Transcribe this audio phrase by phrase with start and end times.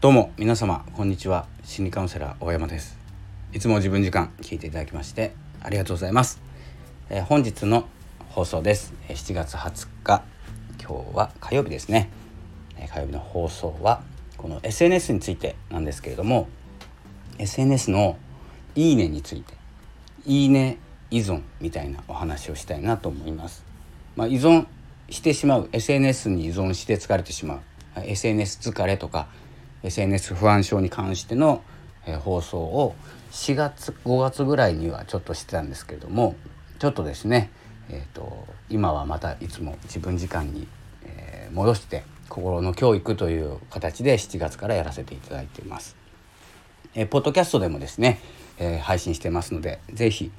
[0.00, 1.48] どうも皆様こんにちは。
[1.64, 2.96] 心理カウンセラー大山です。
[3.52, 6.40] いつも自分時間聞いていただきましてありがとうございます、
[7.10, 7.88] えー、本日の
[8.28, 8.94] 放送です。
[9.08, 10.22] 7月20日
[10.80, 12.10] 今日は火曜日ですね。
[12.88, 14.04] 火曜日の放送は
[14.36, 16.46] この SNS についてなんですけれども
[17.38, 18.18] SNS の
[18.76, 19.54] いいねについて
[20.26, 20.78] いいね
[21.10, 23.64] 依存みたいなお話をしたいなと思います。
[24.14, 24.68] まあ、依存
[25.10, 25.68] してしまう。
[25.72, 27.60] SNS に依存して疲れてしまう。
[27.96, 29.26] SNS 疲れとか
[29.82, 31.62] SNS 不安症に関しての、
[32.06, 32.94] え放送を
[33.32, 36.36] 4月5月ぐらいにはちょっとしてたんですけれども
[36.78, 37.50] ちょっとですね、
[37.90, 40.66] えーと、今はまたいつも自分時間に、
[41.04, 45.96] えー、戻して心の教育という形で7月からやらせていただいています。
[46.94, 48.20] えー、ポッドキャストでもですね、
[48.58, 50.30] えー、配信してますので是非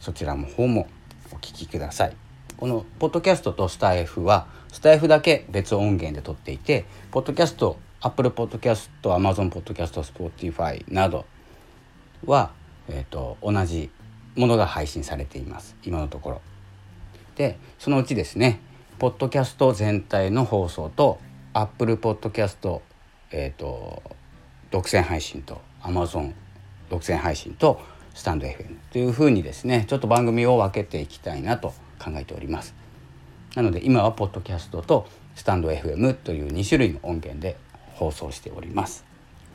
[0.00, 0.88] そちらの方も
[1.32, 2.16] お聞きください。
[2.56, 11.24] このポッドキャストとスタイフはスタイフだけ別音源で撮っていてポッドキャスト Apple Podcast、Amazon Podcast、Spotify など
[12.26, 12.50] は、
[12.88, 13.90] えーと、同じ
[14.36, 16.40] ものが配信されています今のところ。
[17.36, 18.60] でそのうちですね
[18.98, 21.18] ポッドキャスト全体の放送と
[21.54, 22.80] Apple Podcast、
[23.30, 24.02] えーと、
[24.70, 26.32] 独占配信と Amazon
[26.90, 27.80] 独占配信と
[28.14, 32.74] スタンド FM というふうにですねちょっと番組を分けていきたいなと考えております
[33.54, 37.56] なので今はポッドキャストとスタンド FM という2種類の音源で
[38.02, 39.04] 放送しております。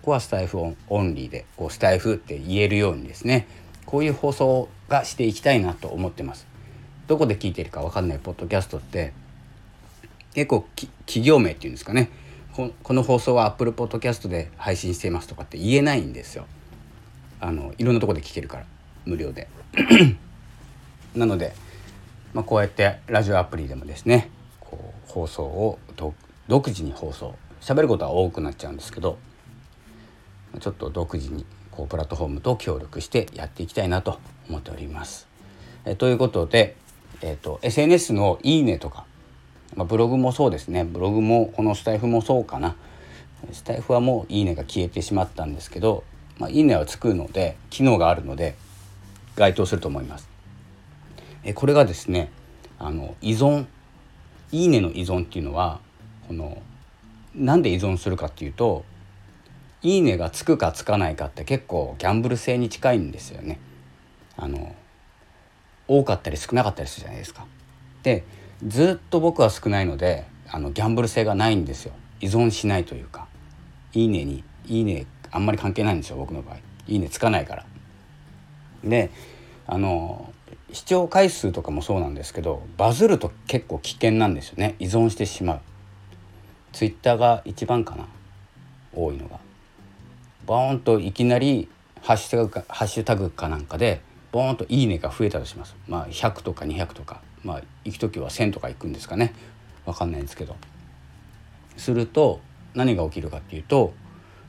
[0.02, 3.45] ここはスタエフオンオンリーでこうスタエフって言えるようにですね
[3.86, 6.48] こういう放送がしていきたいなと思ってます。
[7.08, 9.14] どこで聞いてるか分かんないポッドキャストって
[10.34, 10.66] 結構
[11.06, 12.09] 企業名っていうんですかね。
[12.54, 16.45] この放送は Apple Podcast で配信していますとかって言えないんですよ。
[17.39, 18.66] あのいろんなとこで聞けるから
[19.06, 19.48] 無料で。
[21.16, 21.54] なので
[22.34, 25.80] まあ、こうやってラジオアプリでもですねこう放送を
[26.48, 29.17] 独自に放送喋ることは多くなっちゃうんですけど
[30.59, 35.27] ちょっと独自にこうプラットフォームと協力してやっていきたいなと思っております。
[35.86, 36.76] えということで、
[37.21, 39.05] えーと、SNS の「いいね」とか、
[39.76, 42.76] まあ、ブログもそうですねブログもこのスタイフもそうかな
[43.52, 46.03] スタイフはもう「いいね」が消えてしまったんですけど
[46.39, 48.55] 「まあ、いいね」はつくので機能があるので
[49.36, 50.27] 該当すると思います。
[51.43, 52.32] えこれがですね
[52.80, 53.67] あの依存
[54.52, 55.80] 「いいね」の依存っていうのは
[56.27, 56.58] この
[57.37, 58.83] なんで依存するかっていうと
[59.83, 63.59] 「いいね」がつくかつかないかって結構ギャンブル性に近いんですよね。
[64.36, 64.75] あの
[65.87, 67.45] 多かったり少なかったりするじゃないですか。
[68.03, 68.23] で
[68.65, 73.27] ずっと僕は少ないのであのギャンブル性がないんですよ依存しないというか
[73.93, 77.65] 「いいね」に「いいね」あんまり関係ないんですよ僕の場合「いいね」つかないから。
[78.83, 79.11] で
[79.67, 80.33] あの
[80.71, 85.61] 視聴回数とかもそうなんですけどバズると結構危険なんですよね依存してしまう
[86.77, 88.05] ツイッターが一番かな。
[88.93, 89.39] 多いのが。
[90.45, 91.67] ボーンといきなり
[92.04, 93.99] ハッシュタグかハッシュタグかなんかで
[94.32, 95.76] ボーンと「いいね」が増えたとします。
[95.88, 97.20] まあ100とか200とか。
[97.43, 99.33] まあ行く時は1,000とか行くんですかね。
[99.88, 100.55] 分かんないんですけど。
[101.77, 102.42] すると
[102.76, 103.95] 何が起きるかっていうと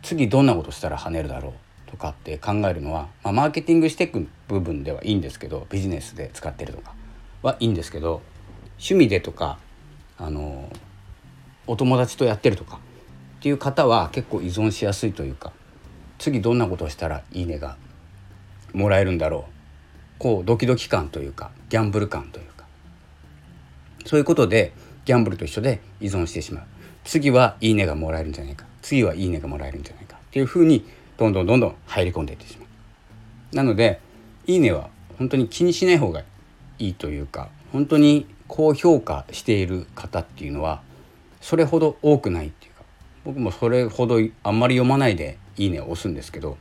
[0.02, 1.54] 次どんなことしたら跳ねるだろ
[1.86, 6.92] うとかって考えるのは、まあ、マーケティングしていく部分ではいいんですけどビジネスで使ってるとか
[7.40, 8.20] はいいんですけど
[8.72, 9.58] 趣味でとか
[10.18, 10.70] あの
[11.68, 12.80] お友達とやってるとか
[13.38, 15.52] っていう方は結構依存しやすいというか
[16.18, 17.76] 次どんなことをしたらいいねが
[18.72, 19.52] もらえるんだろう。
[20.18, 22.64] こうドキドキ感というかギャンブル感というか。
[24.04, 24.72] そういうことで
[25.04, 26.64] ギャンブルと一緒で依存してしまう。
[27.04, 28.66] 次はいいねがもらえるんじゃないか。
[28.82, 30.16] 次はいいねがもらえるんじゃないか。
[30.16, 30.84] っていうふうに
[31.16, 32.64] どんどんどんどん入り込んでいってしま
[33.52, 33.56] う。
[33.56, 34.00] なので
[34.46, 36.24] 「いいね」は本当に気にしない方が
[36.78, 40.82] いいというか本当に高評価している方っていうのは
[41.40, 42.82] それほど多くないっていうか
[43.24, 46.56] 僕もそれほどあんまり読まないで「いいね」を押すんですけど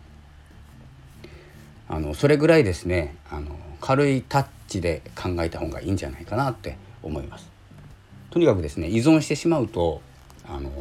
[1.89, 7.49] あのそれぐらいですねあの軽いタッチで考えた方がいいんじゃないかなって思います。
[8.29, 10.02] とにかくですね依存してしまうと
[10.47, 10.72] あの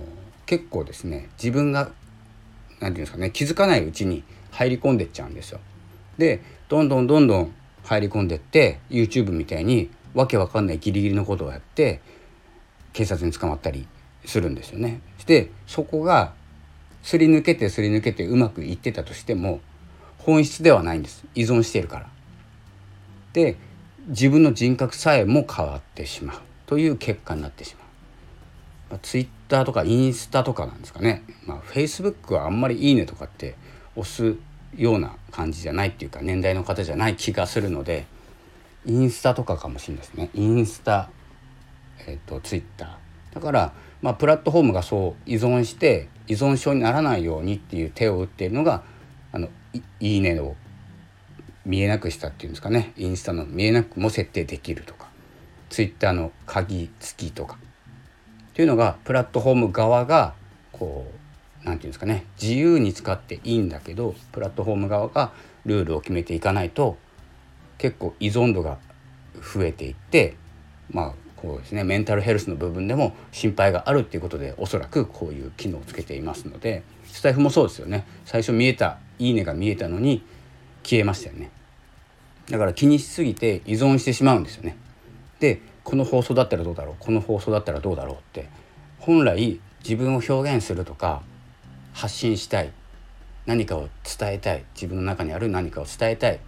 [0.47, 1.95] 結構ですね自分が何て
[2.81, 5.61] 言うんですかね気づかないうちに入り込んでっちゃうんですよ。
[6.19, 7.53] でどんどんどんどん
[7.85, 12.01] 入り込んでって YouTube みたいにわけわかんないギリギリのことをやって
[12.97, 13.87] 警察に捕まったり
[14.25, 15.03] するんですよね。
[15.27, 16.33] でそこが
[17.03, 19.61] すり抜けてすり抜けてうまくいってたとしても
[20.17, 22.11] 本質ではないんです依存しているから。
[23.35, 23.57] で
[24.09, 27.87] 自分の人格さえも変わってしまうという結果になってしまう。
[28.93, 33.57] まあ、ツイッターとかインスタとかなんですかね、まあ、フェイスブックはあんまり「いいね」とかって
[33.95, 34.37] 押す
[34.75, 38.07] ような感じじゃないっていうか年代の方じゃない気がするので
[38.87, 41.11] インスタとかかもしれないですねインスタ、
[42.07, 43.73] えーと、ツイッターだから、
[44.03, 48.83] まあ、プラットフォームがそう依存して依存症にならないようにっていう手を打っているのが
[49.33, 49.49] あの
[50.01, 50.57] いいねを
[51.65, 52.93] 見えなくしたっていうんですかね。
[52.97, 55.09] インスタの見えなくも設定できるとか
[55.69, 57.59] ツイッターの鍵付きとか。
[58.51, 60.33] っていうのがプラットフォーム側が
[60.73, 61.07] こ
[61.63, 62.25] う何て言うんですかね。
[62.41, 65.33] 自由に使っていいんだけどプラットフォーム側が
[65.67, 66.97] ルールを決めていかないと
[67.77, 68.79] 結構依存度が
[69.35, 70.37] 増えていって
[70.91, 78.07] まあこうですねメンタルヘルスの部分でも心配があるっていうことでおそらくこういう機能をつけていますのでスタイフもそうですよね。
[78.25, 80.23] 最初見えた「いいね」が見えたのに
[80.83, 81.51] 消えましたよね。
[82.51, 84.77] だから気にしすぎて依存してしまうんですよね。
[85.41, 88.49] でこの放送だったらどうだろうこの放送だったらどうだろうって
[88.99, 91.23] 本来自分を表現するとか
[91.93, 92.73] 発信したい
[93.47, 93.89] 何かを
[94.19, 96.41] 伝えたい自分の中にある何かを伝えたい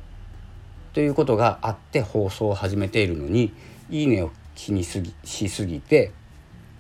[0.93, 3.53] ということがあって放送を始めているのに
[3.89, 6.11] 「いいね」を気にすぎしすぎて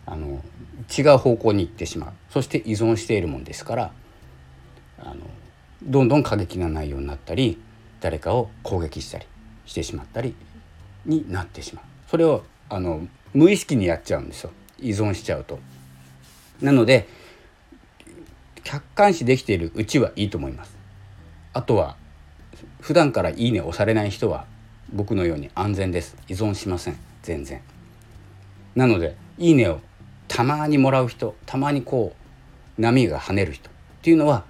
[0.05, 0.43] あの
[0.99, 2.13] 違う方向に行ってしまう。
[2.29, 3.93] そして依存しているもんですから
[4.99, 5.17] あの
[5.85, 7.57] どんどん過激な内容になったり
[8.01, 9.27] 誰かを攻撃したり
[9.65, 10.35] してしまったり
[11.07, 11.85] になってしまう。
[12.11, 14.51] それをあの無意識にやっちゃうんですよ。
[14.81, 15.61] 依存しちゃうと。
[16.61, 17.07] なので
[18.65, 20.77] 客観視できているうちはいいと思います。
[21.53, 21.97] あとは
[22.81, 24.47] 普段から「いいね」押されない人は
[24.93, 26.17] 僕のように安全です。
[26.27, 27.08] 依存しません。
[27.23, 27.61] 全然。
[28.75, 29.81] なので「いいね」を
[30.29, 32.15] たまにもらう人たまにこ
[32.79, 33.73] う波が跳ねる人っ
[34.03, 34.45] ていうのは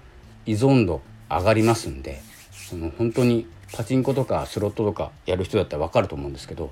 [0.45, 2.21] 依存度上がりますんで
[2.51, 6.71] その本当にパチンコとかスロットとかやる人だったら分かると思うんですけど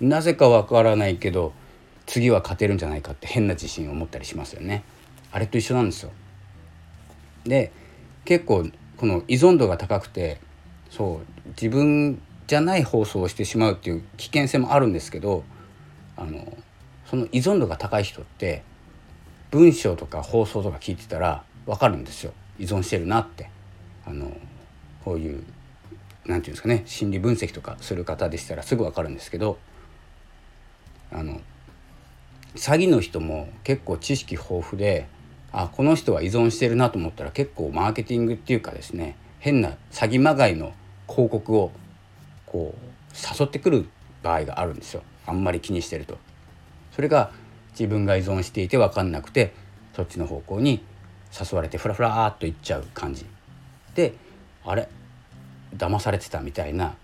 [0.00, 1.52] なぜか分からないけど
[2.06, 4.82] 次は勝てるんじゃないかって変な自信を持ったりしますよね。
[5.30, 6.10] あれと一緒なんですよ。
[7.44, 7.70] で
[8.24, 10.40] 結構この依存度が高くて
[10.90, 15.44] そう自分じゃない放送をしてしまうっていう危険性もあるんですけど
[16.16, 16.56] あの
[17.06, 18.64] その依存度が高い人って
[19.50, 22.32] 文章とか放送とか聞いてたら分かるんですよ。
[22.58, 23.50] 依存してるなって。
[24.04, 24.34] あの
[25.04, 25.46] こういう何て
[26.26, 29.58] 言うんですかね心理分析とかする方でしたらすぐ分かるんですけど
[31.12, 31.40] あの
[32.54, 35.06] 詐欺の人も結構知識豊富で
[35.52, 40.72] あこの人は依存してるなと思ったら結構マーケティングっていうかですね変な詐欺まがいの
[41.08, 41.70] 広告を
[42.50, 43.88] こう誘ってくる
[44.22, 45.02] 場合があるんですよ。
[45.26, 46.18] あんまり気にしてると。
[46.92, 47.30] それが
[47.72, 49.52] 自分が依存していて分かんなくて
[49.94, 50.82] そっちの方向に
[51.38, 53.26] 誘われてフラフラーっといっちゃう感じ。
[53.94, 54.14] で
[54.64, 54.88] あれ
[55.76, 56.96] 騙されてたみたいな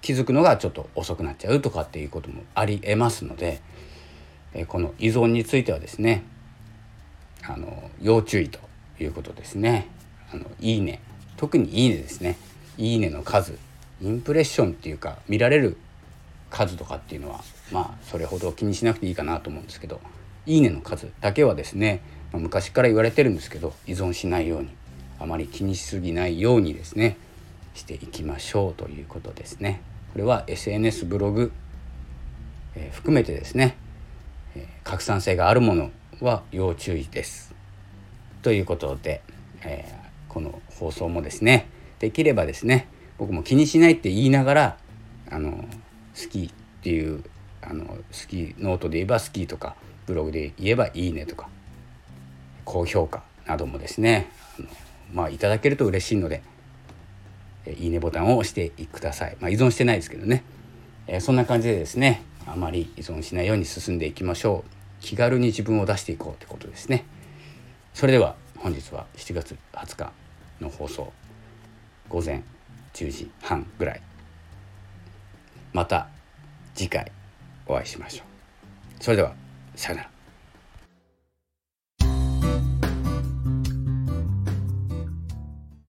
[0.00, 3.60] 気づくのがちょっと遅くなっちゃうとかっていうこともありえますので、
[4.68, 6.24] この依存についてはですね
[7.42, 8.60] あの要注意と
[9.00, 9.88] いうことですね。
[10.32, 11.00] あのいいね。
[11.36, 12.38] 特にいいねですね。
[12.78, 13.58] いいねの数。
[14.00, 15.76] インプレッションっていうか見られる
[16.50, 17.40] 数とかっていうのは
[17.72, 20.00] まあそれほど気にしなくていいかなと思うんですけど
[20.44, 22.02] いいねの数だけはですね、
[22.32, 24.68] ま、昔から言われてるんですけど依存しないように
[25.18, 27.16] あまり気にしすぎないようにですね
[27.74, 29.80] していきましょうということですね。
[30.12, 31.52] これは SNS ブログ、
[32.74, 33.76] えー、含めてですね、
[34.54, 35.90] えー、拡散性があるもの
[36.20, 37.54] は要注意です。
[38.40, 39.20] ということで、
[39.62, 41.68] えー、この放送もですね
[41.98, 44.76] できればですね僕も気にしないって言いながら
[45.30, 46.50] あの好きっ
[46.82, 47.24] ていう
[47.62, 47.94] あの好
[48.28, 49.76] きノートで言えば好きとか
[50.06, 51.48] ブログで言えばいいねとか
[52.64, 54.68] 高評価などもですねあの
[55.12, 56.42] まあいただけると嬉しいので
[57.66, 59.36] いいねボタンを押してください。
[59.40, 60.44] まあ、依存してないですけどね、
[61.08, 64.70] え、そんな感じでですねあまり依存しないように進んでいきましょう。
[65.00, 67.04] 気軽に自分を出していこうってことですね。
[67.92, 70.12] それでは本日は7月20日
[70.60, 71.12] の放送
[72.08, 72.42] 午前
[72.96, 74.00] 10時半ぐらい
[75.74, 76.08] また
[76.74, 77.12] 次回
[77.66, 78.24] お会いしましょ
[79.00, 79.34] うそれでは
[79.74, 80.10] さよなら